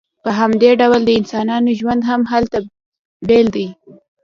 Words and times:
په 0.23 0.29
همدې 0.39 0.71
ډول 0.81 1.01
د 1.05 1.09
انسانانو 1.19 1.69
ژوند 1.79 2.01
هم 2.09 2.21
هلته 2.31 2.57
بیل 3.27 3.47
دی 3.55 3.67